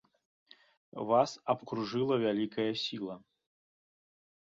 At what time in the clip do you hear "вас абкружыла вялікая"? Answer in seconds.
1.09-2.65